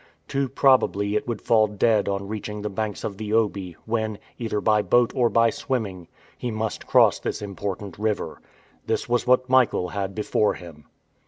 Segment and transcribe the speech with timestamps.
[0.27, 4.59] Too probably it would fall dead on reaching the banks of the Obi, when, either
[4.59, 8.41] by boat or by swimming, he must cross this important river.
[8.87, 10.85] This was what Michael had before him.